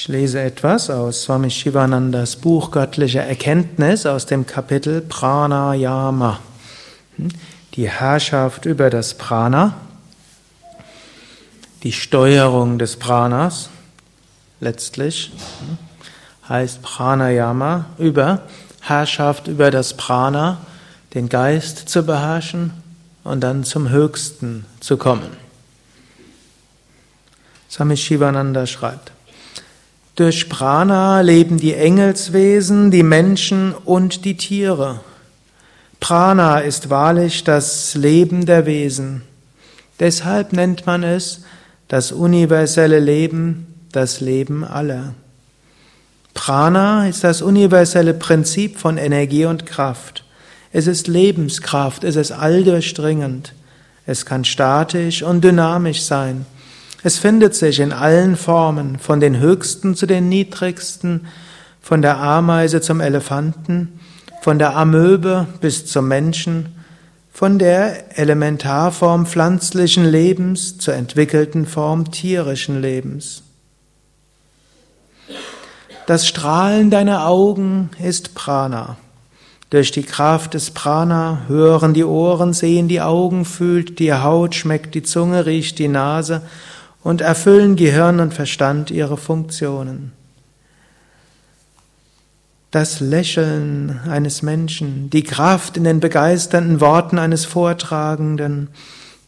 [0.00, 6.38] Ich lese etwas aus Swami Shivanandas Buch Göttliche Erkenntnis aus dem Kapitel Pranayama.
[7.74, 9.74] Die Herrschaft über das Prana,
[11.82, 13.68] die Steuerung des Pranas,
[14.60, 15.32] letztlich
[16.48, 18.40] heißt Pranayama über
[18.80, 20.62] Herrschaft über das Prana,
[21.12, 22.72] den Geist zu beherrschen
[23.22, 25.36] und dann zum Höchsten zu kommen.
[27.68, 29.12] Swami Shivananda schreibt,
[30.20, 35.00] durch Prana leben die Engelswesen, die Menschen und die Tiere.
[35.98, 39.22] Prana ist wahrlich das Leben der Wesen.
[39.98, 41.44] Deshalb nennt man es
[41.88, 45.14] das universelle Leben, das Leben aller.
[46.34, 50.24] Prana ist das universelle Prinzip von Energie und Kraft.
[50.70, 53.54] Es ist Lebenskraft, es ist alldurchdringend.
[54.04, 56.44] Es kann statisch und dynamisch sein.
[57.02, 61.26] Es findet sich in allen Formen, von den höchsten zu den niedrigsten,
[61.80, 64.00] von der Ameise zum Elefanten,
[64.42, 66.74] von der Amöbe bis zum Menschen,
[67.32, 73.44] von der Elementarform pflanzlichen Lebens zur entwickelten Form tierischen Lebens.
[76.06, 78.98] Das Strahlen deiner Augen ist Prana.
[79.70, 84.94] Durch die Kraft des Prana hören die Ohren, sehen die Augen, fühlt die Haut, schmeckt
[84.94, 86.42] die Zunge, riecht die Nase
[87.02, 90.12] und erfüllen Gehirn und Verstand ihre Funktionen.
[92.70, 98.68] Das Lächeln eines Menschen, die Kraft in den begeisternden Worten eines Vortragenden,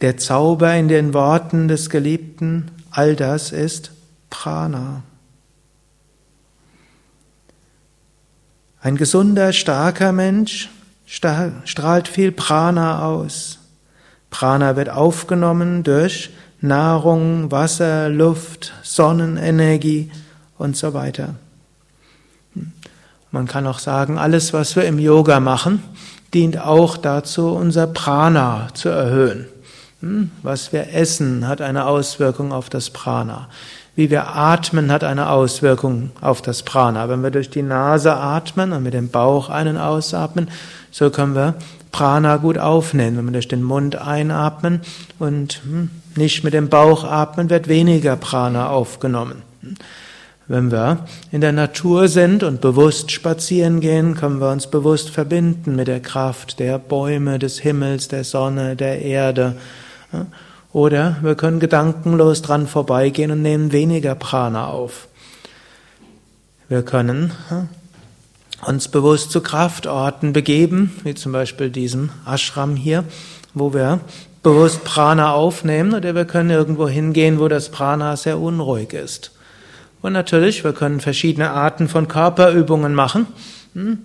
[0.00, 3.92] der Zauber in den Worten des Geliebten, all das ist
[4.30, 5.02] Prana.
[8.80, 10.68] Ein gesunder, starker Mensch
[11.06, 13.58] strahlt viel Prana aus.
[14.30, 16.30] Prana wird aufgenommen durch
[16.62, 20.10] Nahrung, Wasser, Luft, Sonnenenergie
[20.58, 21.34] und so weiter.
[23.32, 25.82] Man kann auch sagen, alles, was wir im Yoga machen,
[26.32, 29.46] dient auch dazu, unser Prana zu erhöhen.
[30.00, 30.30] Hm?
[30.42, 33.48] Was wir essen, hat eine Auswirkung auf das Prana.
[33.94, 37.08] Wie wir atmen, hat eine Auswirkung auf das Prana.
[37.08, 40.48] Wenn wir durch die Nase atmen und mit dem Bauch einen ausatmen,
[40.90, 41.54] so können wir
[41.92, 43.18] Prana gut aufnehmen.
[43.18, 44.80] Wenn wir durch den Mund einatmen
[45.18, 49.42] und hm, nicht mit dem Bauch atmen, wird weniger Prana aufgenommen.
[50.48, 55.76] Wenn wir in der Natur sind und bewusst spazieren gehen, können wir uns bewusst verbinden
[55.76, 59.56] mit der Kraft der Bäume, des Himmels, der Sonne, der Erde.
[60.72, 65.08] Oder wir können gedankenlos dran vorbeigehen und nehmen weniger Prana auf.
[66.68, 67.32] Wir können
[68.66, 73.04] uns bewusst zu Kraftorten begeben, wie zum Beispiel diesem Ashram hier,
[73.54, 74.00] wo wir
[74.42, 79.32] bewusst Prana aufnehmen oder wir können irgendwo hingehen, wo das Prana sehr unruhig ist.
[80.00, 83.26] Und natürlich, wir können verschiedene Arten von Körperübungen machen.
[83.74, 83.98] Hm?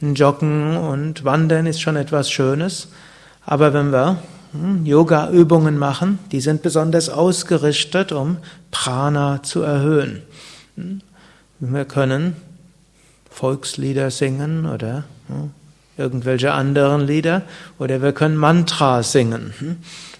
[0.00, 2.88] Joggen und Wandern ist schon etwas Schönes.
[3.44, 4.18] Aber wenn wir
[4.52, 8.38] hm, Yoga-Übungen machen, die sind besonders ausgerichtet, um
[8.70, 10.22] Prana zu erhöhen.
[10.76, 11.00] Hm?
[11.58, 12.36] Wir können
[13.42, 15.50] Volkslieder singen oder hm,
[15.98, 17.42] irgendwelche anderen Lieder
[17.80, 19.52] oder wir können Mantra singen.
[19.58, 19.76] Hm?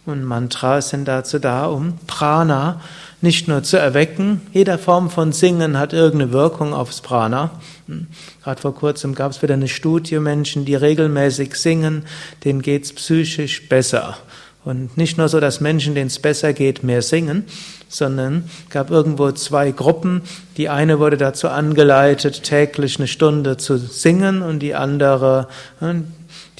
[0.06, 2.81] Und Mantras sind dazu da, um Prana
[3.21, 4.41] nicht nur zu erwecken.
[4.53, 7.53] Jeder Form von Singen hat irgendeine Wirkung aufs Prana.
[7.87, 8.09] Hm?
[8.43, 12.03] Gerade vor kurzem gab es wieder eine Studie, Menschen, die regelmäßig singen,
[12.43, 14.16] denen geht's psychisch besser.
[14.65, 17.45] Und nicht nur so, dass Menschen, denen es besser geht, mehr singen,
[17.89, 20.23] sondern gab irgendwo zwei Gruppen.
[20.56, 25.49] Die eine wurde dazu angeleitet, täglich eine Stunde zu singen und die andere,
[25.81, 26.05] hm,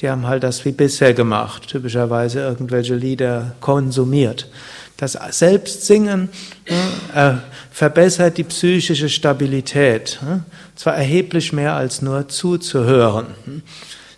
[0.01, 4.49] die haben halt das wie bisher gemacht, typischerweise irgendwelche Lieder konsumiert.
[4.97, 6.29] Das Selbstsingen
[6.65, 7.39] hm,
[7.71, 10.43] verbessert die psychische Stabilität, hm,
[10.75, 13.27] zwar erheblich mehr als nur zuzuhören.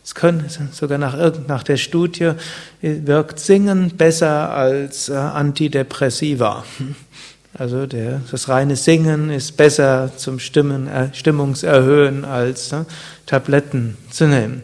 [0.06, 1.18] Es können sogar nach,
[1.48, 2.34] nach der Studie
[2.80, 6.64] wirkt Singen besser als äh, Antidepressiva.
[7.58, 12.84] Also der, das reine Singen ist besser zum Stimmen, äh, Stimmungserhöhen als äh,
[13.26, 14.62] Tabletten zu nehmen.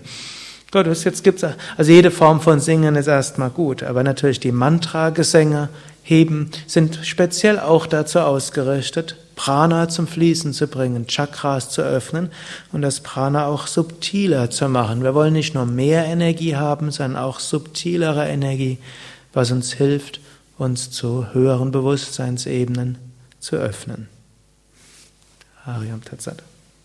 [0.74, 1.46] Gut, jetzt gibt's
[1.78, 5.70] also jede Form von Singen ist erstmal gut, aber natürlich die Mantra-Gesänge
[6.04, 12.30] heben sind speziell auch dazu ausgerichtet, Prana zum Fließen zu bringen, Chakras zu öffnen
[12.72, 15.04] und das Prana auch subtiler zu machen.
[15.04, 18.78] Wir wollen nicht nur mehr Energie haben, sondern auch subtilere Energie,
[19.34, 20.20] was uns hilft,
[20.58, 22.98] uns zu höheren Bewusstseinsebenen
[23.40, 24.10] zu öffnen.
[25.66, 26.44] Hariam Tatsat.